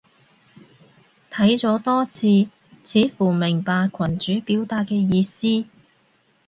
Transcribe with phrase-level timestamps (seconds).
[1.29, 2.49] 睇咗多次，
[2.83, 5.63] 似乎明白群主表達嘅意思